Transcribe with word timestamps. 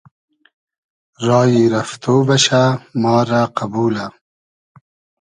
رایی 1.27 1.61
رئفتۉ 1.73 2.03
بئشۂ 2.27 2.63
ما 3.01 3.15
رۂ 3.29 3.41
قئبولۂ 3.55 4.05